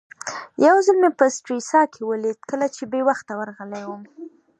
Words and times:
یو 0.65 0.75
ځل 0.85 0.97
مې 1.03 1.09
په 1.19 1.25
سټریسا 1.35 1.81
کې 1.93 2.01
ولید 2.09 2.39
کله 2.49 2.67
چې 2.75 2.83
بې 2.91 3.01
وخته 3.09 3.31
ورغلی 3.35 3.83
وم. 3.87 4.03